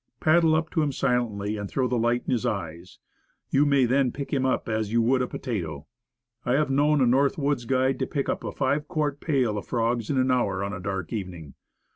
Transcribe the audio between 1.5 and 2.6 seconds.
and throw the light in his